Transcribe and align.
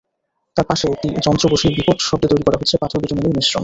তার 0.57 0.65
পাশে 0.69 0.85
একটি 0.87 1.07
যন্ত্র 1.25 1.45
বসিয়ে 1.51 1.75
বিকট 1.77 1.97
শব্দে 2.01 2.27
তৈরি 2.27 2.43
করা 2.43 2.57
হচ্ছে 2.57 2.75
পাথর-বিটুমিনের 2.81 3.35
মিশ্রণ। 3.37 3.59